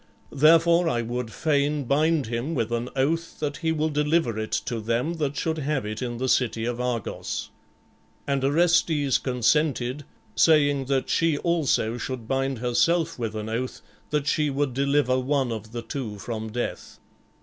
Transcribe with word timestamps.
Therefore 0.33 0.89
I 0.89 1.03
would 1.03 1.31
fain 1.31 1.83
bind 1.83 2.25
him 2.25 2.55
with 2.55 2.71
an 2.71 2.89
oath 2.95 3.39
that 3.39 3.57
he 3.57 3.71
will 3.71 3.91
deliver 3.91 4.39
it 4.39 4.49
to 4.51 4.79
them 4.81 5.13
that 5.17 5.37
should 5.37 5.59
have 5.59 5.85
it 5.85 6.01
in 6.01 6.17
the 6.17 6.27
city 6.27 6.65
of 6.65 6.81
Argos." 6.81 7.51
And 8.25 8.43
Orestes 8.43 9.19
consented, 9.19 10.03
saying 10.35 10.85
that 10.85 11.11
she 11.11 11.37
also 11.37 11.99
should 11.99 12.27
bind 12.27 12.57
herself 12.57 13.19
with 13.19 13.35
an 13.35 13.47
oath 13.47 13.81
that 14.09 14.25
she 14.25 14.49
would 14.49 14.73
deliver 14.73 15.19
one 15.19 15.51
of 15.51 15.71
the 15.71 15.83
two 15.83 16.17
from 16.17 16.51
death. 16.51 16.97